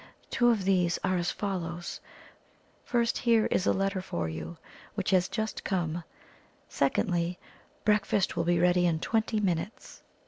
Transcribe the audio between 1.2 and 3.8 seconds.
follows; First, here is a